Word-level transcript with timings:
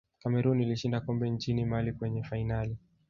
cameroon 0.19 0.59
ilishinda 0.61 0.99
kombe 1.01 1.29
nchini 1.29 1.65
mali 1.65 1.93
kwenye 1.93 2.23
fainali 2.23 2.77